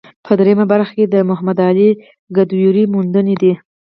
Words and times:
په 0.25 0.31
درېیمه 0.39 0.65
برخه 0.71 0.93
کې 0.97 1.05
د 1.09 1.15
محمد 1.29 1.57
علي 1.67 1.89
کدیور 2.35 2.75
موندنې 2.93 3.35
دي. 3.41 3.53